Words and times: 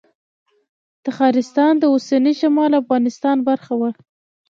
تخارستان 1.05 1.73
د 1.79 1.83
اوسني 1.93 2.33
شمالي 2.41 2.75
افغانستان 2.83 3.37
برخه 3.49 3.73
وه 3.79 3.89